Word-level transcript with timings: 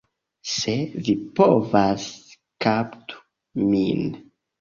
Se 0.51 0.71
vi 1.07 1.13
povas, 1.39 2.05
kaptu 2.67 3.21
min! 3.75 4.01